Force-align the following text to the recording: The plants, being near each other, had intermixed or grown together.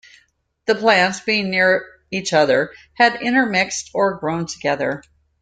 The 0.65 0.73
plants, 0.73 1.19
being 1.19 1.51
near 1.51 1.85
each 2.09 2.33
other, 2.33 2.71
had 2.95 3.21
intermixed 3.21 3.91
or 3.93 4.17
grown 4.17 4.47
together. 4.47 5.03